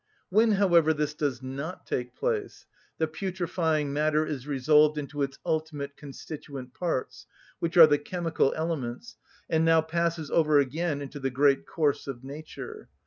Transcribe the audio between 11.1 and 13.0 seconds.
the great course of nature.